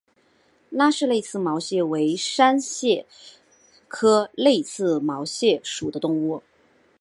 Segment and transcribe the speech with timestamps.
[0.71, 3.05] 拉氏泪刺毛蟹为扇蟹
[3.87, 6.41] 科泪刺毛蟹属的动物。